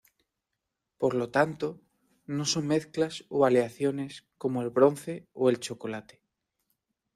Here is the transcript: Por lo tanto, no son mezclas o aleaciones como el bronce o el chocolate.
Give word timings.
Por 0.97 1.13
lo 1.19 1.27
tanto, 1.35 1.67
no 2.35 2.43
son 2.51 2.65
mezclas 2.75 3.15
o 3.35 3.37
aleaciones 3.45 4.13
como 4.41 4.63
el 4.63 4.71
bronce 4.71 5.27
o 5.33 5.47
el 5.51 5.59
chocolate. 5.59 6.23